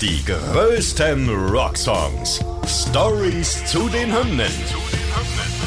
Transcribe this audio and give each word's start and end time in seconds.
Die 0.00 0.24
größten 0.24 1.28
Rocksongs. 1.50 2.42
Stories 2.66 3.62
zu 3.66 3.86
den 3.90 4.10
Hymnen. 4.10 4.50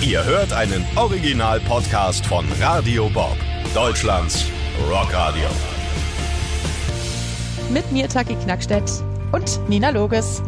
Ihr 0.01 0.23
hört 0.23 0.51
einen 0.51 0.83
Original-Podcast 0.95 2.25
von 2.25 2.43
Radio 2.59 3.09
Bob, 3.09 3.37
Deutschlands 3.75 4.45
Rockradio. 4.89 5.45
Mit 7.69 7.91
mir 7.91 8.09
Taki 8.09 8.33
Knackstedt 8.33 9.03
und 9.33 9.69
Nina 9.69 9.91
Loges. 9.91 10.41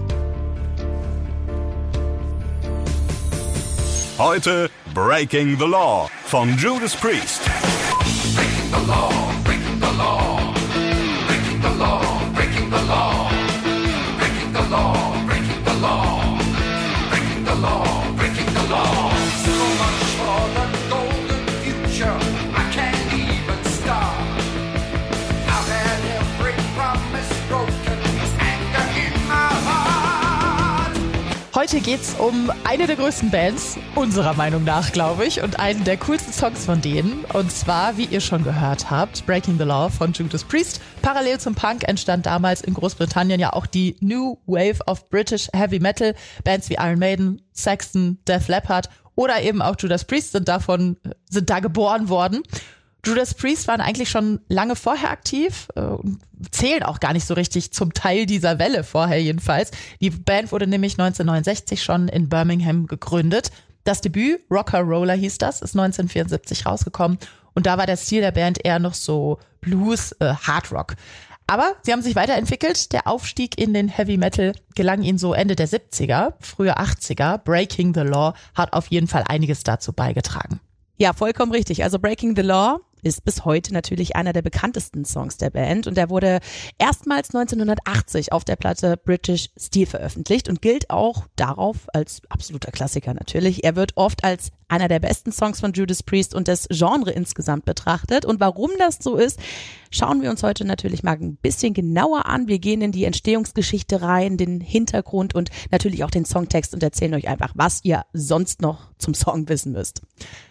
Heute 4.17 4.71
Breaking 4.95 5.59
the 5.59 5.65
Law 5.65 6.09
von 6.25 6.57
Judas 6.57 6.95
Priest. 6.95 7.41
Breaking 8.33 8.71
the 8.71 8.88
law, 8.88 9.11
Heute 31.66 31.82
geht's 31.82 32.14
um 32.20 32.52
eine 32.64 32.86
der 32.86 32.96
größten 32.96 33.32
Bands, 33.32 33.80
unserer 33.96 34.36
Meinung 34.36 34.64
nach, 34.66 34.92
glaube 34.92 35.26
ich, 35.26 35.42
und 35.42 35.60
einen 35.60 35.84
der 35.84 35.98
coolsten 35.98 36.32
Songs 36.32 36.64
von 36.64 36.80
denen. 36.80 37.26
Und 37.34 37.52
zwar, 37.52 37.98
wie 37.98 38.05
ihr 38.05 38.22
schon 38.22 38.44
gehört 38.44 38.91
habt, 38.91 39.26
Breaking 39.26 39.58
the 39.58 39.64
Law 39.64 39.90
von 39.90 40.14
Judas 40.14 40.44
Priest. 40.44 40.80
Parallel 41.02 41.40
zum 41.40 41.55
Punk 41.55 41.88
entstand 41.88 42.28
damals 42.28 42.62
in 42.62 42.76
Großbritannien 42.76 43.40
ja 43.40 43.54
auch 43.54 43.66
die 43.66 43.96
New 44.00 44.38
Wave 44.46 44.78
of 44.86 45.10
British 45.10 45.48
Heavy 45.55 45.80
Metal. 45.80 46.14
Bands 46.44 46.70
wie 46.70 46.76
Iron 46.76 46.99
Maiden, 46.99 47.41
Saxon, 47.52 48.20
Def 48.27 48.48
Leppard 48.48 48.88
oder 49.16 49.41
eben 49.41 49.63
auch 49.63 49.76
Judas 49.79 50.05
Priest 50.05 50.34
sind 50.34 50.48
davon, 50.48 50.98
sind 51.32 51.50
da 51.50 51.62
geboren 51.62 52.10
worden. 52.10 52.44
Judas 53.05 53.34
Priest 53.34 53.67
waren 53.67 53.81
eigentlich 53.81 54.09
schon 54.09 54.39
lange 54.48 54.75
vorher 54.75 55.11
aktiv 55.11 55.67
äh, 55.75 55.81
und 55.81 56.20
zählen 56.51 56.84
auch 56.84 56.99
gar 56.99 57.13
nicht 57.13 57.25
so 57.25 57.34
richtig 57.34 57.71
zum 57.71 57.93
Teil 57.93 58.25
dieser 58.25 58.59
Welle 58.59 58.84
vorher 58.84 59.21
jedenfalls. 59.21 59.71
Die 60.01 60.09
Band 60.09 60.51
wurde 60.51 60.67
nämlich 60.67 60.93
1969 60.93 61.83
schon 61.83 62.07
in 62.07 62.29
Birmingham 62.29 62.87
gegründet. 62.87 63.51
Das 63.83 64.01
Debüt, 64.01 64.41
Rocker 64.50 64.81
Roller 64.81 65.13
hieß 65.13 65.38
das, 65.38 65.61
ist 65.61 65.75
1974 65.75 66.66
rausgekommen 66.66 67.19
und 67.53 67.66
da 67.66 67.78
war 67.78 67.85
der 67.85 67.97
Stil 67.97 68.22
der 68.22 68.31
Band 68.31 68.63
eher 68.63 68.79
noch 68.79 68.94
so 68.94 69.39
Blues, 69.61 70.11
äh, 70.13 70.33
Hard 70.33 70.72
Rock. 70.72 70.95
Aber 71.47 71.73
sie 71.83 71.91
haben 71.91 72.01
sich 72.01 72.16
weiterentwickelt. 72.16 72.91
Der 72.91 73.07
Aufstieg 73.07 73.59
in 73.59 73.73
den 73.73 73.88
Heavy 73.88 74.17
Metal 74.17 74.53
gelang 74.73 75.03
ihnen 75.03 75.17
so 75.17 75.33
Ende 75.33 75.56
der 75.56 75.67
70er, 75.67 76.33
frühe 76.39 76.78
80er. 76.78 77.38
Breaking 77.38 77.94
the 77.94 78.01
Law 78.01 78.33
hat 78.56 78.73
auf 78.73 78.88
jeden 78.88 79.07
Fall 79.07 79.23
einiges 79.28 79.63
dazu 79.63 79.94
beigetragen. 79.94 80.59
Ja, 80.97 81.13
vollkommen 81.13 81.51
richtig. 81.51 81.83
Also 81.83 82.00
Breaking 82.00 82.35
the 82.35 82.41
Law 82.41 82.79
ist 83.06 83.23
bis 83.23 83.45
heute 83.45 83.72
natürlich 83.72 84.16
einer 84.16 84.34
der 84.34 84.41
bekanntesten 84.41 85.06
Songs 85.06 85.38
der 85.38 85.51
Band 85.51 85.85
und 85.85 85.97
er 85.97 86.09
wurde 86.09 86.39
erstmals 86.79 87.34
1980 87.35 88.34
auf 88.34 88.44
der 88.44 88.56
Platte 88.56 88.97
British 88.97 89.50
Steel 89.57 89.85
veröffentlicht 89.85 90.50
und 90.50 90.61
gilt 90.61 90.89
auch 90.89 91.28
darauf 91.35 91.88
als 91.94 92.22
absoluter 92.29 92.72
Klassiker 92.72 93.13
natürlich. 93.13 93.63
Er 93.63 93.75
wird 93.75 93.91
oft 93.95 94.23
als 94.23 94.51
einer 94.68 94.88
der 94.88 95.00
besten 95.00 95.31
Songs 95.31 95.59
von 95.59 95.74
Judas 95.74 96.03
Priest 96.03 96.34
und 96.34 96.47
des 96.47 96.68
Genre 96.69 97.12
insgesamt 97.12 97.66
betrachtet. 97.66 98.25
Und 98.25 98.40
warum 98.40 98.72
das 98.78 98.97
so 99.02 99.16
ist, 99.16 99.40
schauen 99.91 100.22
wir 100.22 100.30
uns 100.30 100.44
heute 100.44 100.66
natürlich 100.66 101.03
mal 101.03 101.13
ein 101.13 101.38
bisschen 101.38 101.74
genauer 101.74 102.25
an. 102.25 102.47
Wir 102.47 102.59
gehen 102.59 102.81
in 102.81 102.91
die 102.91 103.06
Entstehungsgeschichte 103.06 104.02
rein, 104.02 104.38
den 104.38 104.62
Hintergrund 104.62 105.35
und 105.35 105.50
natürlich 105.72 106.03
auch 106.03 106.12
den 106.12 106.25
Songtext 106.25 106.74
und 106.74 106.84
erzählen 106.84 107.13
euch 107.13 107.28
einfach, 107.28 107.52
was 107.56 107.80
ihr 107.84 108.03
sonst 108.13 108.62
noch 108.62 108.90
zum 108.97 109.13
Song 109.13 109.47
wissen 109.50 109.72
müsst. 109.72 110.02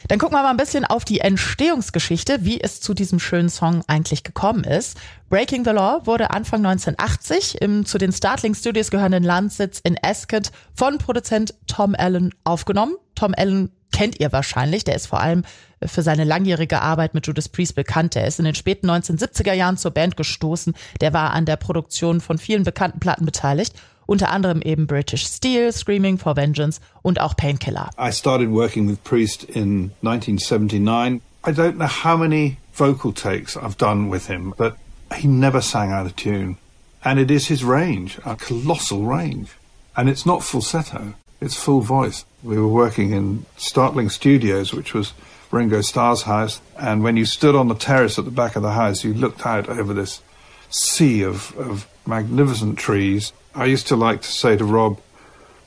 Dann 0.09 0.19
gucken 0.19 0.37
wir 0.37 0.43
mal 0.43 0.51
ein 0.51 0.57
bisschen 0.57 0.85
auf 0.85 1.05
die 1.05 1.21
Entstehungsgeschichte, 1.21 2.45
wie 2.45 2.61
es 2.61 2.81
zu 2.81 2.95
diesem 2.95 3.19
schönen 3.19 3.49
Song 3.49 3.83
eigentlich 3.87 4.23
gekommen 4.23 4.65
ist. 4.65 4.99
Breaking 5.29 5.65
the 5.65 5.71
Law 5.71 6.03
wurde 6.05 6.31
Anfang 6.31 6.65
1980 6.65 7.61
im 7.61 7.87
zu 7.87 7.99
den 7.99 8.13
Startling 8.13 8.55
Studios 8.55 8.91
gehörenden 8.91 9.25
Landsitz 9.25 9.81
in 9.81 9.97
Ascot 10.03 10.51
von 10.75 10.99
Produzent 10.99 11.55
Tom 11.67 11.95
Allen 11.97 12.35
aufgenommen. 12.45 12.95
Tom 13.15 13.35
Allen 13.37 13.71
kennt 13.95 14.21
ihr 14.21 14.33
wahrscheinlich. 14.33 14.85
Der 14.85 14.97
ist 14.97 15.07
vor 15.07 15.21
allem 15.21 15.45
für 15.87 16.03
seine 16.03 16.25
langjährige 16.25 16.83
Arbeit 16.83 17.15
mit 17.15 17.27
Judas 17.27 17.49
Priest 17.49 17.77
bekannt. 17.77 18.17
Er 18.17 18.27
ist 18.27 18.39
in 18.39 18.45
den 18.45 18.55
späten 18.55 18.91
1970er 18.91 19.53
Jahren 19.53 19.77
zur 19.77 19.93
Band 19.93 20.17
gestoßen. 20.17 20.75
Der 21.01 21.13
war 21.13 21.33
an 21.33 21.47
der 21.47 21.57
Produktion 21.57 22.21
von 22.21 22.37
vielen 22.37 22.65
bekannten 22.65 23.01
Platten 23.01 23.25
beteiligt. 23.25 23.75
Unter 24.07 24.31
anderem 24.31 24.61
eben 24.61 24.87
British 24.87 25.27
Steel, 25.27 25.73
Screaming 25.73 26.19
for 26.19 26.37
Vengeance 26.37 26.81
und 27.03 27.21
auch 27.21 27.37
Painkiller. 27.37 27.89
I 27.99 28.13
started 28.13 28.51
working 28.51 28.87
with 28.87 29.03
Priest 29.03 29.45
in 29.45 29.93
1979. 30.03 31.23
I 31.47 31.51
don't 31.51 31.77
know 31.77 31.87
how 31.87 32.19
many 32.19 32.59
vocal 32.75 33.13
takes 33.13 33.57
I've 33.57 33.79
done 33.79 34.11
with 34.11 34.27
him, 34.29 34.53
but 34.59 34.75
he 35.15 35.29
never 35.29 35.63
sang 35.63 35.93
out 35.93 36.05
of 36.05 36.17
tune. 36.17 36.57
And 37.03 37.19
it 37.19 37.31
is 37.31 37.47
his 37.47 37.65
range, 37.65 38.19
a 38.25 38.35
colossal 38.35 39.05
range. 39.05 39.51
And 39.97 40.09
it's 40.09 40.27
not 40.27 40.43
falsetto, 40.43 41.15
it's 41.41 41.55
full 41.55 41.81
voice. 41.81 42.25
We 42.45 42.59
were 42.59 42.69
working 42.69 43.13
in 43.13 43.47
Startling 43.57 44.11
Studios, 44.11 44.75
which 44.75 44.93
was 44.93 45.15
Ringo 45.51 45.81
Starr's 45.81 46.23
house. 46.23 46.61
And 46.79 47.03
when 47.03 47.17
you 47.17 47.25
stood 47.25 47.55
on 47.55 47.69
the 47.69 47.75
terrace 47.75 48.19
at 48.19 48.27
the 48.27 48.31
back 48.31 48.55
of 48.55 48.63
the 48.63 48.73
house, 48.73 49.03
you 49.03 49.15
looked 49.15 49.47
out 49.47 49.71
over 49.71 49.95
this 49.95 50.21
sea 50.69 51.23
of, 51.23 51.57
of 51.57 51.89
magnificent 52.07 52.79
trees. 52.79 53.33
I 53.55 53.65
used 53.65 53.87
to 53.87 53.97
like 53.97 54.21
to 54.23 54.31
say 54.31 54.59
to 54.59 54.65
Rob, 54.65 55.01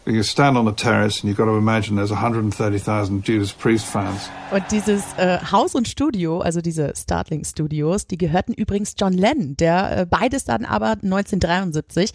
you 0.08 0.24
stand 0.24 0.58
on 0.58 0.66
the 0.66 0.72
terrace 0.72 1.22
and 1.22 1.30
you've 1.30 1.38
got 1.38 1.46
to 1.46 1.58
imagine 1.58 1.96
there's 1.96 2.12
130,000 2.12 3.24
Judas 3.24 3.52
Priest 3.52 3.86
fans. 3.86 4.30
Und 4.52 4.64
dieses 4.72 5.04
äh, 5.18 5.40
Haus 5.52 5.76
und 5.76 5.88
Studio, 5.88 6.40
also 6.40 6.62
diese 6.62 6.94
Startling 6.96 7.44
Studios, 7.44 8.08
die 8.08 8.18
gehörten 8.18 8.54
übrigens 8.54 8.96
John 8.98 9.12
Lennon, 9.12 9.58
der 9.58 9.98
äh, 9.98 10.06
beides 10.06 10.46
dann 10.46 10.64
aber 10.64 10.92
1973 10.92 12.14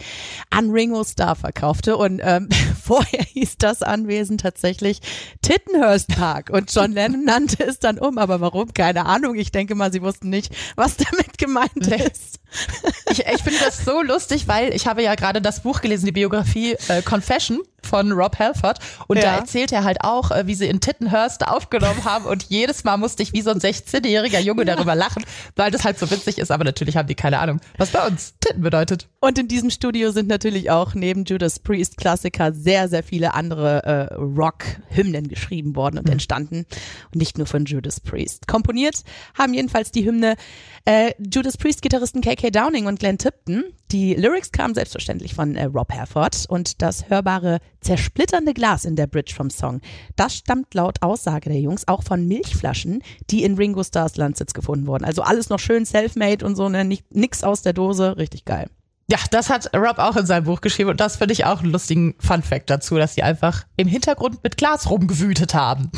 an 0.49 0.71
Ringo 0.71 1.05
Starr 1.05 1.37
verkaufte. 1.37 1.97
Und 1.99 2.21
ähm, 2.25 2.49
vorher 2.83 3.25
hieß 3.25 3.59
das 3.59 3.83
Anwesen 3.83 4.39
tatsächlich 4.39 5.01
Tittenhurst 5.43 6.09
Park. 6.09 6.49
Und 6.51 6.75
John 6.75 6.93
Lennon 6.95 7.25
nannte 7.25 7.65
es 7.65 7.79
dann 7.79 7.99
um. 7.99 8.17
Aber 8.17 8.41
warum? 8.41 8.73
Keine 8.73 9.05
Ahnung. 9.05 9.35
Ich 9.35 9.53
denke 9.53 9.75
mal, 9.75 9.93
sie 9.93 10.03
wussten 10.03 10.31
nicht, 10.31 10.55
was 10.77 10.97
damit 10.97 11.37
gemeint 11.37 11.87
ist. 11.87 12.42
Ich, 13.11 13.21
ich 13.27 13.43
finde 13.43 13.59
das 13.61 13.85
so 13.85 14.03
lustig, 14.03 14.49
weil 14.49 14.75
ich 14.75 14.87
habe 14.87 15.03
ja 15.03 15.15
gerade 15.15 15.41
das 15.43 15.61
Buch 15.61 15.81
gelesen, 15.81 16.07
die 16.07 16.13
Biografie 16.13 16.77
äh, 16.89 17.03
Confession 17.03 17.61
von 17.83 18.13
Rob 18.13 18.39
Halford. 18.39 18.79
Und 19.09 19.19
da 19.19 19.23
Ja. 19.33 19.37
erzählt 19.39 19.73
er 19.73 19.85
halt 19.85 19.99
auch, 20.03 20.31
äh, 20.31 20.47
wie 20.47 20.55
sie 20.55 20.67
in 20.69 20.81
Tittenhurst 20.81 21.47
aufgenommen 21.47 22.05
haben. 22.05 22.25
Und 22.27 22.45
jedes 22.49 22.85
Mal 22.85 22.97
musste 22.97 23.23
ich 23.23 23.33
wie 23.33 23.43
so 23.43 23.51
ein 23.51 23.59
16-jähriger 23.59 24.39
Junge 24.39 24.65
darüber 24.65 24.95
lachen, 24.95 25.25
weil 25.57 25.71
das 25.71 25.85
halt 25.85 25.99
so 25.99 26.11
witzig 26.11 26.39
ist, 26.39 26.51
aber 26.51 26.65
natürlich 26.65 26.97
haben 26.97 27.09
die 27.09 27.15
keine 27.17 27.41
Ahnung, 27.41 27.61
was 27.79 27.91
bei 27.91 28.07
uns 28.07 28.35
Titten 28.43 28.63
bedeutet. 28.63 29.09
Und 29.21 29.39
in 29.39 29.49
diesem 29.49 29.71
Studio 29.71 30.11
sind 30.11 30.29
natürlich 30.29 30.71
auch 30.71 30.95
neben 30.95 31.25
Judas 31.25 31.59
Priest 31.59 31.97
Klassiker 31.97 32.53
sehr, 32.53 32.89
sehr 32.89 33.03
viele 33.03 33.35
andere 33.35 33.85
äh, 33.85 34.15
Rock-Hymnen 34.15 35.29
geschrieben 35.29 35.77
worden 35.77 35.99
und 35.99 36.11
entstanden. 36.11 36.67
Und 37.13 37.17
nicht 37.17 37.39
nur 37.39 37.47
von 37.47 37.65
Judas 37.65 38.01
Priest. 38.01 38.47
Komponiert 38.49 39.05
haben 39.39 39.55
jedenfalls 39.55 39.93
die 39.93 40.05
Hymne 40.05 40.35
äh, 40.85 41.13
Judas 41.19 41.57
Priest-Gitarristen 41.57 42.21
KK 42.21 42.51
Downing 42.51 42.87
und 42.87 42.99
Glenn 42.99 43.19
Tipton. 43.19 43.65
Die 43.93 44.15
Lyrics 44.15 44.53
kamen 44.53 44.75
selbstverständlich 44.75 45.35
von 45.35 45.55
äh, 45.55 45.65
Rob 45.65 45.93
Halford 45.93 46.47
und 46.49 46.81
das 46.81 47.11
hörbare 47.11 47.59
zersplitternde 47.83 48.55
Glas 48.55 48.87
in 48.87 48.97
der 48.97 49.07
Bridge 49.07 49.35
vom 49.37 49.51
Song, 49.51 49.83
das 50.17 50.35
stammt 50.35 50.73
laut 50.73 51.03
Aussage 51.03 51.51
der 51.51 51.61
Jungs 51.61 51.87
auch 51.87 52.03
von 52.03 52.27
Milchflaschen, 52.27 53.03
die 53.29 53.45
in 53.45 53.57
Ringo 53.57 53.85
Starrs 53.85 54.17
Landsitz 54.17 54.55
gefunden 54.55 54.87
wurden. 54.87 55.05
Also 55.05 55.21
alles 55.21 55.51
noch 55.51 55.59
schön 55.59 55.85
self-made 55.85 56.43
und 56.43 56.57
so, 56.57 56.71
ne? 56.71 56.85
Nix 57.11 57.45
aus 57.45 57.61
der 57.61 57.75
Dose, 57.75 58.17
richtig 58.17 58.47
geil. 58.47 58.71
Ja, 59.11 59.19
das 59.31 59.51
hat 59.51 59.75
Rob 59.77 59.99
auch 59.99 60.17
in 60.17 60.25
seinem 60.25 60.45
Buch 60.45 60.63
geschrieben 60.63 60.89
und 60.89 61.01
das 61.01 61.17
finde 61.17 61.35
ich 61.35 61.45
auch 61.45 61.61
einen 61.61 61.73
lustigen 61.73 62.15
Fun-Fact 62.19 62.71
dazu, 62.71 62.97
dass 62.97 63.15
die 63.15 63.23
einfach 63.23 63.67
im 63.77 63.89
Hintergrund 63.89 64.43
mit 64.43 64.57
Glas 64.57 64.89
rumgewütet 64.89 65.53
haben. 65.53 65.91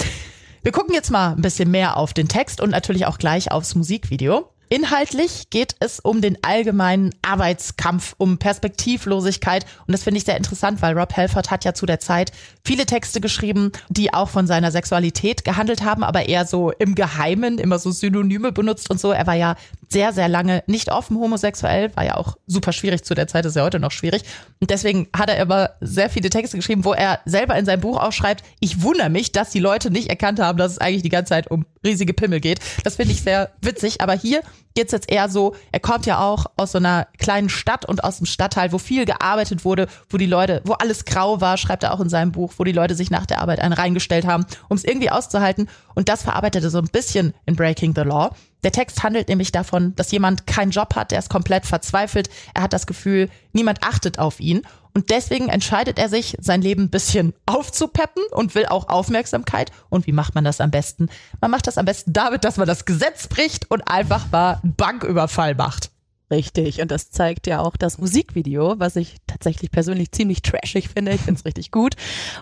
Wir 0.65 0.73
gucken 0.73 0.95
jetzt 0.95 1.13
mal 1.13 1.35
ein 1.35 1.43
bisschen 1.43 1.71
mehr 1.71 1.97
auf 1.97 2.13
den 2.13 2.27
Text 2.27 2.61
und 2.61 2.71
natürlich 2.71 3.07
auch 3.07 3.19
gleich 3.19 3.53
aufs 3.53 3.77
Musikvideo. 3.77 4.51
Inhaltlich 4.75 5.51
geht 5.51 5.77
es 5.79 6.01
um 6.01 6.21
den 6.21 6.37
allgemeinen 6.43 7.15
Arbeitskampf, 7.23 8.17
um 8.19 8.39
Perspektivlosigkeit. 8.39 9.65
Und 9.87 9.93
das 9.93 10.03
finde 10.03 10.19
ich 10.19 10.25
sehr 10.25 10.37
interessant, 10.37 10.83
weil 10.83 10.99
Rob 10.99 11.17
Halford 11.17 11.53
hat 11.53 11.65
ja 11.65 11.75
zu 11.75 11.87
der 11.87 12.01
Zeit 12.01 12.33
viele 12.65 12.85
Texte 12.85 13.21
geschrieben, 13.21 13.71
die 13.89 14.13
auch 14.13 14.29
von 14.29 14.49
seiner 14.49 14.73
Sexualität 14.73 15.45
gehandelt 15.45 15.85
haben, 15.85 16.03
aber 16.03 16.29
eher 16.29 16.45
so 16.45 16.73
im 16.73 16.97
Geheimen, 16.97 17.59
immer 17.59 17.79
so 17.79 17.93
Synonyme 17.93 18.51
benutzt 18.51 18.91
und 18.91 18.99
so. 18.99 19.13
Er 19.13 19.29
war 19.29 19.37
ja 19.37 19.55
sehr, 19.91 20.13
sehr 20.13 20.29
lange 20.29 20.65
nicht 20.67 20.91
offen 20.91 21.21
homosexuell, 21.21 21.95
war 21.95 22.05
ja 22.05 22.17
auch 22.17 22.37
super 22.49 22.73
schwierig 22.73 23.05
zu 23.05 23.15
der 23.15 23.29
Zeit, 23.29 23.45
ist 23.45 23.55
ja 23.55 23.63
heute 23.63 23.79
noch 23.79 23.93
schwierig. 23.93 24.23
Und 24.59 24.71
deswegen 24.71 25.07
hat 25.17 25.31
er 25.31 25.41
immer 25.41 25.71
sehr 25.83 26.11
viele 26.11 26.31
Texte 26.31 26.57
geschrieben, 26.57 26.85
wo 26.85 26.95
er 26.95 27.21
selber 27.27 27.57
in 27.57 27.65
seinem 27.65 27.81
Buch 27.81 28.01
auch 28.01 28.11
schreibt, 28.11 28.43
ich 28.59 28.83
wundere 28.83 29.09
mich, 29.09 29.31
dass 29.31 29.51
die 29.51 29.61
Leute 29.61 29.93
nicht 29.93 30.09
erkannt 30.09 30.41
haben, 30.41 30.59
dass 30.59 30.73
es 30.73 30.79
eigentlich 30.79 31.05
die 31.05 31.11
ganze 31.11 31.29
Zeit 31.29 31.49
um 31.49 31.65
riesige 31.85 32.13
Pimmel 32.13 32.41
geht. 32.41 32.59
Das 32.83 32.97
finde 32.97 33.13
ich 33.13 33.23
sehr 33.23 33.53
witzig. 33.61 34.01
Aber 34.01 34.15
hier 34.15 34.43
jetzt 34.77 35.11
eher 35.11 35.29
so, 35.29 35.55
er 35.73 35.81
kommt 35.81 36.07
ja 36.07 36.21
auch 36.21 36.47
aus 36.57 36.73
so 36.73 36.79
einer 36.79 37.07
kleinen 37.19 37.49
Stadt 37.49 37.85
und 37.85 38.03
aus 38.03 38.19
dem 38.19 38.27
Stadtteil, 38.27 38.73
wo 38.73 38.79
viel 38.79 39.05
gearbeitet 39.05 39.65
wurde, 39.65 39.87
wo 40.09 40.17
die 40.17 40.27
Leute, 40.27 40.63
wo 40.65 40.73
alles 40.73 41.05
grau 41.05 41.41
war, 41.41 41.57
schreibt 41.57 41.85
er 41.85 41.95
auch 41.95 42.01
in 42.01 42.09
seinem 42.09 42.33
Buch, 42.33 42.55
wo 42.59 42.65
die 42.65 42.73
Leute 42.73 42.95
sich 42.95 43.11
nach 43.11 43.27
der 43.27 43.41
Arbeit 43.41 43.61
einen 43.61 43.73
reingestellt 43.73 44.27
haben, 44.27 44.45
um 44.69 44.77
es 44.77 44.85
irgendwie 44.85 45.11
auszuhalten. 45.11 45.69
Und 45.95 46.09
das 46.09 46.23
verarbeitet 46.23 46.65
er 46.65 46.71
so 46.71 46.79
ein 46.79 46.89
bisschen 46.89 47.35
in 47.47 47.57
Breaking 47.57 47.95
the 47.95 48.03
Law. 48.03 48.31
Der 48.65 48.73
Text 48.73 49.03
handelt 49.03 49.29
nämlich 49.29 49.53
davon, 49.53 49.95
dass 49.95 50.11
jemand 50.11 50.47
keinen 50.47 50.71
Job 50.71 50.97
hat, 50.97 51.11
der 51.11 51.19
ist 51.19 51.29
komplett 51.29 51.67
verzweifelt. 51.67 52.31
Er 52.55 52.63
hat 52.63 52.73
das 52.73 52.87
Gefühl, 52.87 53.29
niemand 53.53 53.83
achtet 53.83 54.19
auf 54.19 54.41
ihn. 54.41 54.63
Und 54.95 55.11
deswegen 55.11 55.49
entscheidet 55.49 55.99
er 55.99 56.09
sich, 56.09 56.37
sein 56.41 56.63
Leben 56.63 56.85
ein 56.85 56.91
bisschen 56.91 57.35
aufzupeppen 57.47 58.23
und 58.31 58.55
will 58.55 58.67
auch 58.67 58.89
Aufmerksamkeit. 58.89 59.73
Und 59.91 60.07
wie 60.07 60.13
macht 60.13 60.37
man 60.37 60.45
das 60.45 60.61
am 60.61 60.71
besten? 60.71 61.09
Man 61.41 61.51
macht 61.51 61.67
das 61.67 61.79
am 61.79 61.85
besten 61.85 62.13
damit, 62.13 62.45
dass 62.45 62.57
man 62.57 62.69
das 62.69 62.85
Gesetz 62.85 63.27
bricht 63.27 63.71
und 63.71 63.83
einfach 63.89 64.31
mal 64.31 64.61
einen 64.63 64.77
Banküberfall 64.77 65.57
macht. 65.57 65.91
Richtig, 66.31 66.81
und 66.81 66.91
das 66.91 67.11
zeigt 67.11 67.47
ja 67.47 67.61
auch 67.61 67.77
das 67.77 67.99
Musikvideo, 67.99 68.77
was 68.79 68.97
ich 68.97 69.17
tatsächlich 69.27 69.71
persönlich 69.71 70.11
ziemlich 70.13 70.43
trashig 70.43 70.89
finde. 70.89 71.13
Ich 71.13 71.21
finde 71.21 71.39
es 71.39 71.45
richtig 71.45 71.71
gut. 71.71 71.97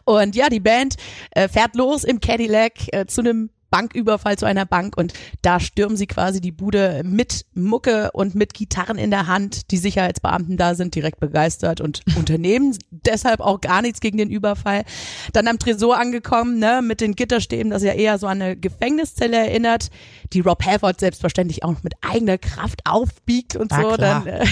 Und 0.04 0.36
ja, 0.36 0.48
die 0.48 0.60
Band 0.60 0.96
äh, 1.32 1.48
fährt 1.48 1.74
los 1.74 2.04
im 2.04 2.20
Cadillac 2.20 2.92
äh, 2.92 3.06
zu 3.06 3.22
einem 3.22 3.50
Banküberfall 3.72 4.36
zu 4.36 4.44
einer 4.44 4.66
Bank 4.66 4.96
und 4.96 5.14
da 5.40 5.58
stürmen 5.58 5.96
sie 5.96 6.06
quasi 6.06 6.40
die 6.40 6.52
Bude 6.52 7.02
mit 7.04 7.46
Mucke 7.54 8.10
und 8.12 8.34
mit 8.34 8.52
Gitarren 8.52 8.98
in 8.98 9.10
der 9.10 9.26
Hand. 9.26 9.70
Die 9.70 9.78
Sicherheitsbeamten 9.78 10.58
da 10.58 10.74
sind 10.74 10.94
direkt 10.94 11.18
begeistert 11.18 11.80
und 11.80 12.02
unternehmen 12.16 12.76
deshalb 12.90 13.40
auch 13.40 13.60
gar 13.60 13.82
nichts 13.82 14.00
gegen 14.00 14.18
den 14.18 14.30
Überfall. 14.30 14.84
Dann 15.32 15.48
am 15.48 15.58
Tresor 15.58 15.98
angekommen, 15.98 16.58
ne, 16.58 16.82
mit 16.82 17.00
den 17.00 17.16
Gitterstäben, 17.16 17.70
das 17.70 17.82
ja 17.82 17.94
eher 17.94 18.18
so 18.18 18.26
an 18.26 18.42
eine 18.42 18.56
Gefängniszelle 18.56 19.38
erinnert, 19.38 19.88
die 20.32 20.40
Rob 20.40 20.64
Halford 20.64 21.00
selbstverständlich 21.00 21.64
auch 21.64 21.82
mit 21.82 21.94
eigener 22.02 22.38
Kraft 22.38 22.82
aufbiegt 22.84 23.56
und 23.56 23.70
Na 23.70 23.82
so. 23.82 23.88
klar. 23.92 24.22
Dann 24.24 24.26
äh, 24.26 24.44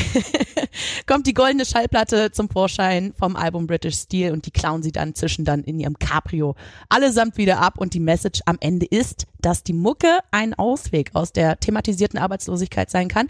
kommt 1.06 1.26
die 1.26 1.34
goldene 1.34 1.64
Schallplatte 1.64 2.32
zum 2.32 2.48
Vorschein 2.48 3.12
vom 3.18 3.36
Album 3.36 3.66
British 3.66 3.96
Steel 3.96 4.32
und 4.32 4.46
die 4.46 4.50
klauen 4.50 4.82
sie 4.82 4.92
dann, 4.92 5.14
zwischen 5.14 5.44
dann 5.44 5.62
in 5.62 5.78
ihrem 5.78 5.98
Cabrio 5.98 6.54
allesamt 6.88 7.36
wieder 7.36 7.60
ab 7.60 7.78
und 7.78 7.94
die 7.94 8.00
Message 8.00 8.40
am 8.46 8.56
Ende 8.60 8.86
ist, 8.86 9.09
dass 9.40 9.62
die 9.62 9.72
Mucke 9.72 10.20
ein 10.30 10.54
Ausweg 10.54 11.10
aus 11.14 11.32
der 11.32 11.58
thematisierten 11.58 12.18
Arbeitslosigkeit 12.18 12.90
sein 12.90 13.08
kann, 13.08 13.28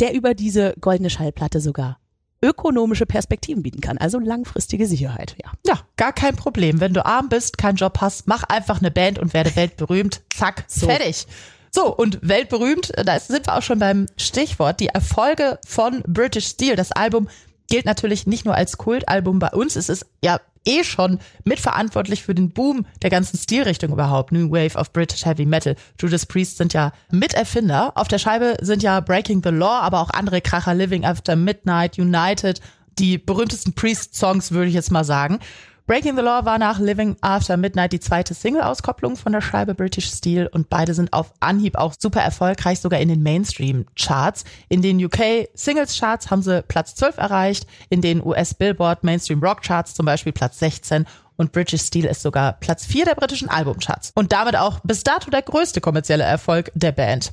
der 0.00 0.14
über 0.14 0.34
diese 0.34 0.74
goldene 0.80 1.10
Schallplatte 1.10 1.60
sogar 1.60 1.98
ökonomische 2.42 3.06
Perspektiven 3.06 3.62
bieten 3.62 3.80
kann, 3.80 3.98
also 3.98 4.18
langfristige 4.18 4.86
Sicherheit, 4.86 5.36
ja. 5.42 5.50
Ja, 5.66 5.80
gar 5.96 6.12
kein 6.12 6.36
Problem. 6.36 6.80
Wenn 6.80 6.92
du 6.92 7.04
arm 7.04 7.28
bist, 7.28 7.58
keinen 7.58 7.76
Job 7.76 7.98
hast, 8.00 8.26
mach 8.28 8.44
einfach 8.44 8.78
eine 8.78 8.90
Band 8.90 9.18
und 9.18 9.34
werde 9.34 9.56
weltberühmt. 9.56 10.22
Zack, 10.34 10.64
So. 10.68 10.86
fertig. 10.86 11.26
So, 11.70 11.94
und 11.94 12.20
weltberühmt, 12.22 12.92
da 13.04 13.18
sind 13.20 13.46
wir 13.46 13.54
auch 13.56 13.62
schon 13.62 13.78
beim 13.78 14.06
Stichwort. 14.16 14.80
Die 14.80 14.88
Erfolge 14.88 15.58
von 15.66 16.02
British 16.06 16.46
Steel. 16.46 16.76
Das 16.76 16.92
Album 16.92 17.28
gilt 17.68 17.84
natürlich 17.84 18.26
nicht 18.26 18.44
nur 18.44 18.54
als 18.54 18.78
Kultalbum 18.78 19.38
bei 19.38 19.50
uns. 19.50 19.76
Es 19.76 19.88
ist 19.88 20.06
ja 20.22 20.40
eh 20.66 20.84
schon 20.84 21.18
mitverantwortlich 21.44 22.22
für 22.22 22.34
den 22.34 22.50
Boom 22.50 22.86
der 23.02 23.10
ganzen 23.10 23.38
Stilrichtung 23.38 23.92
überhaupt. 23.92 24.32
New 24.32 24.50
Wave 24.50 24.76
of 24.76 24.92
British 24.92 25.24
Heavy 25.24 25.46
Metal. 25.46 25.76
Judas 26.00 26.26
Priest 26.26 26.58
sind 26.58 26.72
ja 26.72 26.92
Miterfinder. 27.10 27.92
Auf 27.94 28.08
der 28.08 28.18
Scheibe 28.18 28.56
sind 28.60 28.82
ja 28.82 29.00
Breaking 29.00 29.42
the 29.42 29.50
Law, 29.50 29.80
aber 29.80 30.00
auch 30.00 30.10
andere 30.10 30.40
Kracher 30.40 30.74
Living 30.74 31.04
After 31.04 31.36
Midnight, 31.36 31.98
United, 31.98 32.60
die 32.98 33.18
berühmtesten 33.18 33.74
Priest-Songs, 33.74 34.52
würde 34.52 34.68
ich 34.68 34.74
jetzt 34.74 34.90
mal 34.90 35.04
sagen. 35.04 35.38
Breaking 35.86 36.16
the 36.16 36.22
Law 36.22 36.44
war 36.44 36.58
nach 36.58 36.80
Living 36.80 37.14
After 37.20 37.56
Midnight 37.56 37.92
die 37.92 38.00
zweite 38.00 38.34
Single-Auskopplung 38.34 39.14
von 39.14 39.30
der 39.30 39.40
Scheibe 39.40 39.72
British 39.72 40.10
Steel 40.10 40.48
und 40.48 40.68
beide 40.68 40.94
sind 40.94 41.12
auf 41.12 41.32
Anhieb 41.38 41.76
auch 41.76 41.94
super 41.96 42.20
erfolgreich, 42.20 42.80
sogar 42.80 42.98
in 42.98 43.08
den 43.08 43.22
Mainstream-Charts. 43.22 44.44
In 44.68 44.82
den 44.82 45.04
UK 45.04 45.48
Singles-Charts 45.54 46.28
haben 46.28 46.42
sie 46.42 46.64
Platz 46.64 46.96
12 46.96 47.18
erreicht, 47.18 47.68
in 47.88 48.00
den 48.00 48.20
US 48.26 48.52
Billboard 48.54 49.04
Mainstream 49.04 49.40
Rock 49.40 49.62
Charts 49.62 49.94
zum 49.94 50.06
Beispiel 50.06 50.32
Platz 50.32 50.58
16 50.58 51.06
und 51.36 51.52
British 51.52 51.82
Steel 51.82 52.06
ist 52.06 52.22
sogar 52.22 52.54
Platz 52.54 52.86
4 52.86 53.04
der 53.04 53.14
britischen 53.14 53.48
Albumcharts 53.48 54.12
und 54.14 54.32
damit 54.32 54.56
auch 54.56 54.80
bis 54.84 55.04
dato 55.04 55.30
der 55.30 55.42
größte 55.42 55.80
kommerzielle 55.80 56.24
Erfolg 56.24 56.70
der 56.74 56.92
Band. 56.92 57.32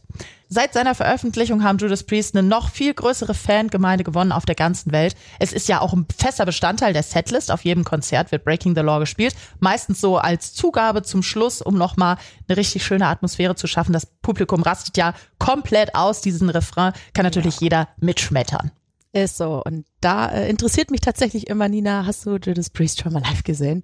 Seit 0.54 0.74
seiner 0.74 0.94
Veröffentlichung 0.94 1.64
haben 1.64 1.80
Judas 1.80 2.04
Priest 2.04 2.36
eine 2.36 2.48
noch 2.48 2.70
viel 2.70 2.94
größere 2.94 3.34
Fangemeinde 3.34 4.04
gewonnen 4.04 4.32
auf 4.32 4.46
der 4.46 4.54
ganzen 4.54 4.92
Welt. 4.92 5.16
Es 5.40 5.52
ist 5.52 5.68
ja 5.68 5.82
auch 5.82 5.94
ein 5.94 6.06
fester 6.16 6.46
Bestandteil 6.46 6.94
der 6.94 7.02
Setlist. 7.02 7.50
Auf 7.50 7.66
jedem 7.66 7.84
Konzert 7.84 8.32
wird 8.32 8.44
Breaking 8.44 8.76
the 8.76 8.82
Law 8.82 9.00
gespielt. 9.00 9.36
Meistens 9.60 10.00
so 10.00 10.20
als 10.20 10.54
Zugabe 10.54 11.02
zum 11.02 11.24
Schluss, 11.24 11.64
um 11.64 11.76
nochmal 11.76 12.18
eine 12.48 12.56
richtig 12.56 12.86
schöne 12.86 13.08
Atmosphäre 13.08 13.56
zu 13.56 13.66
schaffen. 13.66 13.94
Das 13.94 14.06
Publikum 14.06 14.62
rastet 14.62 14.96
ja 14.96 15.16
komplett 15.40 15.96
aus. 15.96 16.22
Diesen 16.22 16.52
Refrain 16.52 16.94
kann 17.16 17.24
natürlich 17.24 17.60
jeder 17.60 17.88
mitschmettern. 18.00 18.72
Ist 19.16 19.38
so. 19.38 19.62
Und 19.64 19.86
da 20.02 20.28
äh, 20.30 20.50
interessiert 20.50 20.90
mich 20.90 21.00
tatsächlich 21.00 21.46
immer, 21.46 21.70
Nina, 21.70 22.04
hast 22.08 22.26
du 22.26 22.38
Judas 22.38 22.72
Priest 22.72 23.00
schon 23.00 23.14
mal 23.14 23.22
live 23.22 23.44
gesehen? 23.44 23.84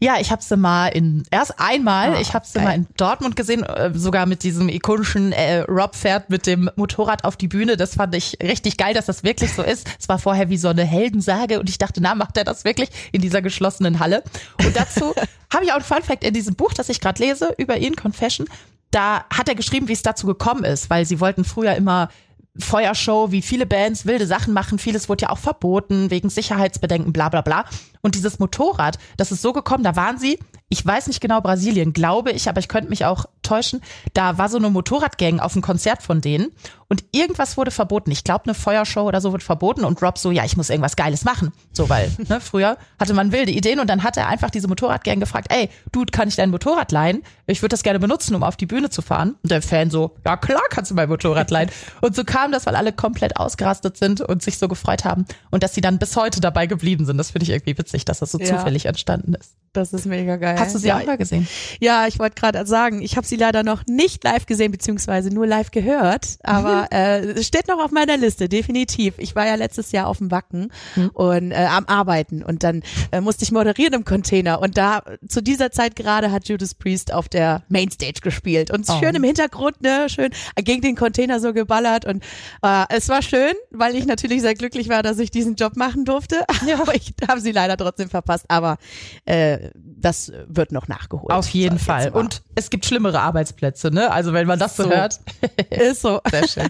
Ja, 0.00 0.16
ich 0.20 0.30
habe 0.30 0.42
sie 0.42 0.54
mal 0.54 0.88
in 0.88 1.22
erst 1.30 1.58
einmal, 1.58 2.14
Ah, 2.14 2.20
ich 2.20 2.34
habe 2.34 2.44
sie 2.46 2.58
mal 2.58 2.74
in 2.74 2.86
Dortmund 2.98 3.36
gesehen, 3.36 3.62
äh, 3.62 3.90
sogar 3.94 4.26
mit 4.26 4.42
diesem 4.42 4.68
ikonischen 4.68 5.32
äh, 5.32 5.60
Rob 5.60 5.94
fährt 5.94 6.28
mit 6.28 6.46
dem 6.46 6.70
Motorrad 6.76 7.24
auf 7.24 7.38
die 7.38 7.48
Bühne. 7.48 7.78
Das 7.78 7.94
fand 7.94 8.14
ich 8.14 8.36
richtig 8.42 8.76
geil, 8.76 8.92
dass 8.92 9.06
das 9.06 9.24
wirklich 9.24 9.54
so 9.54 9.62
ist. 9.62 9.88
Es 9.98 10.10
war 10.10 10.18
vorher 10.18 10.50
wie 10.50 10.58
so 10.58 10.68
eine 10.68 10.84
Heldensage 10.84 11.58
und 11.58 11.70
ich 11.70 11.78
dachte, 11.78 12.02
na, 12.02 12.14
macht 12.14 12.36
er 12.36 12.44
das 12.44 12.66
wirklich 12.66 12.90
in 13.12 13.22
dieser 13.22 13.40
geschlossenen 13.40 13.98
Halle? 13.98 14.22
Und 14.62 14.76
dazu 14.76 15.14
habe 15.54 15.64
ich 15.64 15.72
auch 15.72 15.76
ein 15.76 15.84
Fun 15.84 16.02
Fact 16.02 16.22
in 16.22 16.34
diesem 16.34 16.54
Buch, 16.54 16.74
das 16.74 16.90
ich 16.90 17.00
gerade 17.00 17.22
lese 17.22 17.54
über 17.56 17.78
ihn, 17.78 17.96
Confession. 17.96 18.46
Da 18.90 19.24
hat 19.32 19.48
er 19.48 19.54
geschrieben, 19.54 19.88
wie 19.88 19.94
es 19.94 20.02
dazu 20.02 20.26
gekommen 20.26 20.64
ist, 20.64 20.90
weil 20.90 21.06
sie 21.06 21.18
wollten 21.18 21.44
früher 21.44 21.74
immer 21.74 22.10
Feuershow, 22.58 23.30
wie 23.30 23.42
viele 23.42 23.66
Bands 23.66 24.06
wilde 24.06 24.26
Sachen 24.26 24.52
machen. 24.52 24.78
Vieles 24.78 25.08
wurde 25.08 25.22
ja 25.22 25.30
auch 25.30 25.38
verboten 25.38 26.10
wegen 26.10 26.30
Sicherheitsbedenken, 26.30 27.12
bla 27.12 27.28
bla 27.28 27.42
bla. 27.42 27.64
Und 28.06 28.14
dieses 28.14 28.38
Motorrad, 28.38 29.00
das 29.16 29.32
ist 29.32 29.42
so 29.42 29.52
gekommen, 29.52 29.82
da 29.82 29.96
waren 29.96 30.16
sie, 30.16 30.38
ich 30.68 30.86
weiß 30.86 31.08
nicht 31.08 31.20
genau, 31.20 31.40
Brasilien, 31.40 31.92
glaube 31.92 32.30
ich, 32.30 32.48
aber 32.48 32.60
ich 32.60 32.68
könnte 32.68 32.88
mich 32.88 33.04
auch 33.04 33.24
täuschen. 33.42 33.80
Da 34.14 34.38
war 34.38 34.48
so 34.48 34.58
eine 34.58 34.70
Motorradgang 34.70 35.40
auf 35.40 35.54
einem 35.54 35.62
Konzert 35.62 36.04
von 36.04 36.20
denen 36.20 36.52
und 36.88 37.04
irgendwas 37.12 37.56
wurde 37.56 37.70
verboten. 37.70 38.10
Ich 38.12 38.22
glaube, 38.22 38.44
eine 38.44 38.54
Feuershow 38.54 39.02
oder 39.02 39.20
so 39.20 39.32
wird 39.32 39.42
verboten 39.42 39.84
und 39.84 40.00
Rob 40.02 40.18
so, 40.18 40.30
ja, 40.30 40.44
ich 40.44 40.56
muss 40.56 40.70
irgendwas 40.70 40.94
Geiles 40.94 41.24
machen. 41.24 41.52
So, 41.72 41.88
weil 41.88 42.12
ne, 42.28 42.40
früher 42.40 42.78
hatte 42.98 43.14
man 43.14 43.32
wilde 43.32 43.50
Ideen 43.50 43.80
und 43.80 43.88
dann 43.88 44.02
hat 44.02 44.16
er 44.16 44.28
einfach 44.28 44.50
diese 44.50 44.68
Motorradgang 44.68 45.18
gefragt, 45.18 45.48
ey, 45.50 45.68
Dude, 45.90 46.12
kann 46.12 46.28
ich 46.28 46.36
dein 46.36 46.50
Motorrad 46.50 46.92
leihen? 46.92 47.22
Ich 47.46 47.62
würde 47.62 47.70
das 47.70 47.82
gerne 47.82 47.98
benutzen, 47.98 48.34
um 48.34 48.42
auf 48.42 48.56
die 48.56 48.66
Bühne 48.66 48.90
zu 48.90 49.02
fahren. 49.02 49.36
Und 49.42 49.50
der 49.50 49.62
Fan 49.62 49.90
so, 49.90 50.16
ja 50.24 50.36
klar 50.36 50.62
kannst 50.70 50.90
du 50.90 50.94
mein 50.94 51.08
Motorrad 51.08 51.50
leihen. 51.50 51.70
Und 52.00 52.14
so 52.14 52.24
kam 52.24 52.52
das, 52.52 52.66
weil 52.66 52.76
alle 52.76 52.92
komplett 52.92 53.36
ausgerastet 53.36 53.96
sind 53.96 54.20
und 54.20 54.42
sich 54.42 54.58
so 54.58 54.68
gefreut 54.68 55.04
haben 55.04 55.24
und 55.50 55.62
dass 55.62 55.74
sie 55.74 55.80
dann 55.80 55.98
bis 55.98 56.16
heute 56.16 56.40
dabei 56.40 56.66
geblieben 56.66 57.06
sind. 57.06 57.16
Das 57.16 57.30
finde 57.30 57.44
ich 57.44 57.50
irgendwie 57.50 57.78
witzig, 57.78 57.95
dass 58.04 58.18
das 58.20 58.30
so 58.32 58.38
Ja. 58.38 58.46
zufällig 58.58 58.86
entstanden 58.86 59.34
ist. 59.34 59.54
Das 59.76 59.92
ist 59.92 60.06
mega 60.06 60.36
geil. 60.36 60.56
Hast 60.58 60.74
du 60.74 60.78
sie 60.78 60.88
ja, 60.88 60.98
auch 60.98 61.04
mal 61.06 61.18
gesehen? 61.18 61.46
Ja, 61.80 62.06
ich 62.06 62.18
wollte 62.18 62.34
gerade 62.34 62.66
sagen, 62.66 63.02
ich 63.02 63.16
habe 63.16 63.26
sie 63.26 63.36
leider 63.36 63.62
noch 63.62 63.84
nicht 63.86 64.24
live 64.24 64.46
gesehen, 64.46 64.72
beziehungsweise 64.72 65.30
nur 65.30 65.46
live 65.46 65.70
gehört, 65.70 66.38
aber 66.42 66.88
äh, 66.92 67.20
es 67.32 67.46
steht 67.46 67.68
noch 67.68 67.78
auf 67.78 67.90
meiner 67.90 68.16
Liste, 68.16 68.48
definitiv. 68.48 69.14
Ich 69.18 69.36
war 69.36 69.46
ja 69.46 69.54
letztes 69.54 69.92
Jahr 69.92 70.06
auf 70.06 70.18
dem 70.18 70.30
Wacken 70.30 70.72
und 71.12 71.52
äh, 71.52 71.66
am 71.68 71.84
Arbeiten 71.86 72.42
und 72.42 72.62
dann 72.62 72.82
äh, 73.12 73.20
musste 73.20 73.44
ich 73.44 73.52
moderieren 73.52 73.92
im 73.92 74.04
Container 74.04 74.60
und 74.60 74.76
da 74.78 75.02
zu 75.28 75.42
dieser 75.42 75.70
Zeit 75.70 75.96
gerade 75.96 76.30
hat 76.32 76.48
Judas 76.48 76.74
Priest 76.74 77.12
auf 77.12 77.28
der 77.28 77.62
Mainstage 77.68 78.20
gespielt 78.22 78.70
und 78.70 78.86
Oh. 78.88 79.00
schön 79.00 79.14
im 79.16 79.24
Hintergrund, 79.24 79.82
ne, 79.82 80.08
schön 80.08 80.30
gegen 80.56 80.80
den 80.80 80.94
Container 80.96 81.40
so 81.40 81.52
geballert 81.52 82.04
und 82.04 82.22
äh, 82.62 82.84
es 82.90 83.08
war 83.08 83.20
schön, 83.20 83.52
weil 83.70 83.96
ich 83.96 84.06
natürlich 84.06 84.40
sehr 84.42 84.54
glücklich 84.54 84.88
war, 84.88 85.02
dass 85.02 85.18
ich 85.18 85.30
diesen 85.30 85.56
Job 85.56 85.76
machen 85.76 86.04
durfte, 86.04 86.44
aber 86.80 86.94
ich 86.94 87.12
habe 87.28 87.40
sie 87.40 87.52
leider 87.52 87.76
trotzdem 87.76 88.08
verpasst, 88.08 88.44
aber 88.48 88.78
äh, 89.24 89.65
das 89.74 90.32
wird 90.46 90.72
noch 90.72 90.88
nachgeholt. 90.88 91.32
Auf 91.32 91.48
jeden 91.48 91.78
Fall. 91.78 92.10
mal. 92.10 92.20
Und 92.20 92.42
es 92.54 92.70
gibt 92.70 92.86
schlimmere 92.86 93.20
Arbeitsplätze, 93.20 93.90
ne? 93.90 94.10
Also 94.10 94.32
wenn 94.32 94.46
man 94.46 94.58
das 94.58 94.76
so, 94.76 94.84
So. 94.84 94.90
hört. 94.90 95.20
Ist 95.70 96.02
so. 96.02 96.20
Sehr 96.30 96.48
schön. 96.48 96.68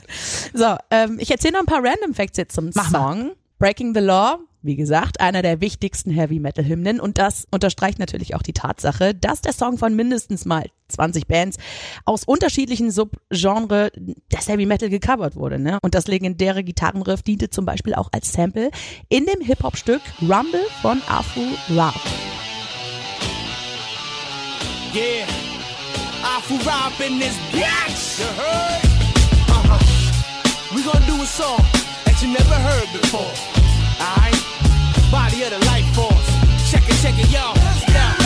So, 0.55 0.77
ähm, 0.91 1.19
ich 1.21 1.31
erzähle 1.31 1.55
noch 1.55 1.61
ein 1.61 1.67
paar 1.67 1.83
Random 1.85 2.15
Facts 2.15 2.37
jetzt 2.39 2.55
zum 2.55 2.71
Mach 2.75 2.91
mal. 2.91 2.99
Song. 3.13 3.31
Breaking 3.59 3.95
the 3.95 4.01
Law, 4.01 4.39
wie 4.61 4.77
gesagt, 4.77 5.19
einer 5.21 5.41
der 5.41 5.63
wichtigsten 5.63 6.11
Heavy 6.11 6.41
Metal 6.41 6.63
Hymnen 6.63 7.01
und 7.01 7.17
das 7.17 7.47
unterstreicht 7.51 7.99
natürlich 7.99 8.35
auch 8.35 8.43
die 8.43 8.53
Tatsache, 8.53 9.15
dass 9.15 9.41
der 9.41 9.55
Song 9.55 9.79
von 9.79 9.97
mindestens 9.97 10.45
mal 10.45 10.67
20 10.89 11.27
Bands 11.27 11.57
aus 12.05 12.25
unterschiedlichen 12.25 12.91
Subgenre 12.91 13.93
des 14.31 14.47
Heavy 14.49 14.67
Metal 14.67 14.91
gecovert 14.91 15.37
wurde. 15.37 15.59
Ne? 15.59 15.79
Und 15.81 15.95
das 15.95 16.07
legendäre 16.07 16.65
Gitarrenriff 16.65 17.23
diente 17.23 17.49
zum 17.49 17.65
Beispiel 17.65 17.95
auch 17.95 18.11
als 18.13 18.31
Sample 18.35 18.71
in 19.09 19.25
dem 19.25 19.41
Hip-Hop-Stück 19.41 20.03
Rumble 20.21 20.61
von 20.83 21.01
Afu 21.09 21.41
Ra. 21.75 21.95
Yeah, 24.97 25.27
Afu 26.25 26.57
Rob 26.65 26.99
in 27.03 27.19
this 27.19 27.37
bitch. 27.53 28.19
You 28.19 28.25
heard? 28.33 28.81
Uh-huh. 29.53 30.75
We 30.75 30.83
gonna 30.83 31.05
do 31.05 31.21
a 31.21 31.27
song 31.27 31.61
that 32.07 32.17
you 32.23 32.29
never 32.33 32.55
heard 32.55 32.89
before. 32.97 33.29
Alright? 34.01 34.41
Body 35.13 35.45
of 35.45 35.51
the 35.53 35.61
life 35.69 35.85
force. 35.93 36.29
Check 36.71 36.89
it, 36.89 36.97
check 37.03 37.13
it, 37.19 37.29
y'all. 37.29 37.53
Yeah. 37.93 38.17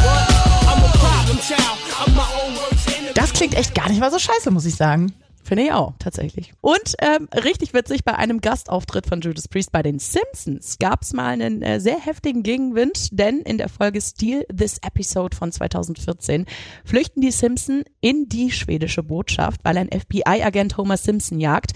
What? 0.00 0.24
I'm 0.64 0.80
a 0.80 0.92
problem 0.96 1.36
child. 1.44 1.76
I'm 2.00 2.14
my 2.14 2.24
own 2.40 2.54
worst 2.56 2.96
enemy. 2.96 3.12
Das 3.12 3.34
klingt 3.34 3.54
echt 3.54 3.74
gar 3.74 3.90
nicht 3.90 4.00
mal 4.00 4.10
so 4.10 4.18
scheiße, 4.18 4.50
muss 4.50 4.64
ich 4.64 4.76
sagen. 4.76 5.12
Finde 5.46 5.62
ich 5.62 5.72
auch, 5.72 5.92
tatsächlich. 6.00 6.54
Und 6.60 6.96
ähm, 6.98 7.28
richtig 7.32 7.72
witzig, 7.72 8.02
bei 8.02 8.16
einem 8.16 8.40
Gastauftritt 8.40 9.06
von 9.06 9.20
Judas 9.20 9.46
Priest 9.46 9.70
bei 9.70 9.80
den 9.80 10.00
Simpsons 10.00 10.76
gab 10.80 11.02
es 11.02 11.12
mal 11.12 11.28
einen 11.28 11.62
äh, 11.62 11.78
sehr 11.78 12.00
heftigen 12.00 12.42
Gegenwind, 12.42 13.10
denn 13.12 13.42
in 13.42 13.56
der 13.56 13.68
Folge 13.68 14.00
Steal 14.00 14.44
This 14.46 14.78
Episode 14.78 15.36
von 15.36 15.52
2014 15.52 16.46
flüchten 16.84 17.20
die 17.20 17.30
Simpson 17.30 17.84
in 18.00 18.28
die 18.28 18.50
schwedische 18.50 19.04
Botschaft, 19.04 19.60
weil 19.62 19.78
ein 19.78 19.88
FBI-Agent 19.88 20.78
Homer 20.78 20.96
Simpson 20.96 21.38
jagt. 21.38 21.74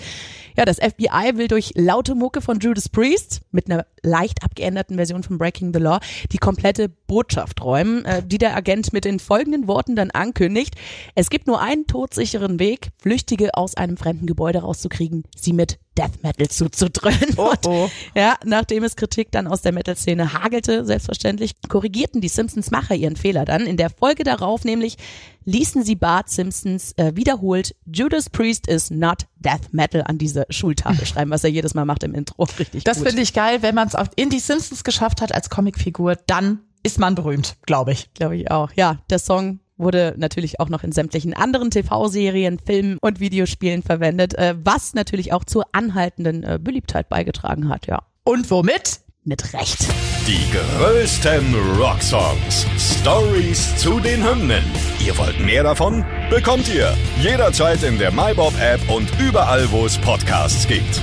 Ja, 0.56 0.64
das 0.64 0.78
FBI 0.78 1.36
will 1.36 1.46
durch 1.46 1.72
laute 1.76 2.16
Mucke 2.16 2.40
von 2.40 2.58
Judas 2.58 2.88
Priest 2.88 3.42
mit 3.52 3.70
einer 3.70 3.86
leicht 4.02 4.42
abgeänderten 4.42 4.96
Version 4.96 5.22
von 5.22 5.38
Breaking 5.38 5.72
the 5.72 5.78
Law 5.80 6.00
die 6.32 6.38
komplette 6.38 6.88
Botschaft 6.88 7.62
räumen, 7.62 8.04
äh, 8.04 8.22
die 8.24 8.38
der 8.38 8.56
Agent 8.56 8.92
mit 8.92 9.04
den 9.04 9.20
folgenden 9.20 9.68
Worten 9.68 9.96
dann 9.96 10.10
ankündigt. 10.10 10.74
Es 11.14 11.30
gibt 11.30 11.46
nur 11.46 11.60
einen 11.60 11.86
todsicheren 11.86 12.58
Weg, 12.58 12.88
Flüchtige 12.98 13.54
aus 13.61 13.76
einem 13.76 13.97
fremden 13.97 14.26
Gebäude 14.26 14.61
rauszukriegen, 14.61 15.25
sie 15.37 15.52
mit 15.52 15.79
Death 15.97 16.23
Metal 16.23 16.49
zuzudröhnen. 16.49 17.35
Oh, 17.37 17.52
oh. 17.67 17.85
Und, 17.85 17.90
ja, 18.14 18.37
nachdem 18.45 18.85
es 18.85 18.97
Kritik 18.97 19.31
dann 19.31 19.47
aus 19.47 19.62
der 19.62 19.73
Metal-Szene 19.73 20.33
hagelte, 20.33 20.85
selbstverständlich, 20.85 21.52
korrigierten 21.69 22.21
die 22.21 22.29
Simpsons-Macher 22.29 22.95
ihren 22.95 23.17
Fehler 23.17 23.45
dann. 23.45 23.67
In 23.67 23.76
der 23.76 23.90
Folge 23.90 24.25
darauf 24.25 24.64
nämlich 24.64 24.97
ließen 25.45 25.83
sie 25.85 25.97
Bart 25.97 26.31
Simpsons 26.31 26.93
äh, 26.97 27.12
wiederholt 27.14 27.75
Judas 27.87 28.31
Priest 28.31 28.67
is 28.67 28.90
not 28.90 29.26
Death 29.37 29.73
Metal 29.73 30.02
an 30.02 30.19
diese 30.19 30.47
Schultafel 30.50 31.07
schreiben, 31.07 31.31
was 31.31 31.45
er 31.45 31.50
jedes 31.50 31.75
Mal 31.75 31.85
macht 31.85 32.02
im 32.02 32.14
Intro. 32.14 32.45
Richtig 32.59 32.85
Das 32.85 33.02
finde 33.02 33.23
ich 33.23 33.33
geil, 33.33 33.62
wenn 33.62 33.75
man 33.75 33.88
es 33.88 33.95
in 34.17 34.31
die 34.31 34.40
Simpsons 34.40 34.85
geschafft 34.85 35.21
hat 35.21 35.35
als 35.35 35.50
Comicfigur, 35.50 36.17
dann 36.26 36.61
ist 36.83 36.99
man 36.99 37.14
berühmt, 37.14 37.57
glaube 37.67 37.93
ich. 37.93 38.12
Glaube 38.14 38.37
ich 38.37 38.50
auch. 38.50 38.73
Ja, 38.75 38.99
der 39.11 39.19
Song 39.19 39.61
wurde 39.80 40.14
natürlich 40.16 40.60
auch 40.60 40.68
noch 40.68 40.84
in 40.84 40.92
sämtlichen 40.92 41.34
anderen 41.34 41.70
TV-Serien, 41.70 42.58
Filmen 42.64 42.99
und 43.00 43.20
Videospielen 43.20 43.82
verwendet, 43.82 44.34
äh, 44.34 44.54
was 44.62 44.94
natürlich 44.94 45.32
auch 45.32 45.44
zur 45.44 45.64
anhaltenden 45.72 46.42
äh, 46.44 46.58
Beliebtheit 46.60 47.08
beigetragen 47.08 47.68
hat, 47.68 47.87
ja. 47.87 48.02
Und 48.25 48.50
womit? 48.50 49.00
Mit 49.25 49.52
Recht. 49.52 49.87
Die 50.26 50.46
größten 50.50 51.54
Rocksongs. 51.78 52.66
Stories 52.78 53.76
zu 53.76 54.00
den 54.00 54.25
Hymnen. 54.25 54.64
Ihr 55.04 55.16
wollt 55.18 55.38
mehr 55.40 55.62
davon? 55.62 56.04
Bekommt 56.30 56.72
ihr 56.75 56.96
jederzeit 57.20 57.82
in 57.82 57.99
der 57.99 58.12
MyBob-App 58.12 58.80
und 58.90 59.08
überall, 59.20 59.70
wo 59.70 59.84
es 59.84 59.99
Podcasts 59.99 60.66
gibt. 60.66 61.02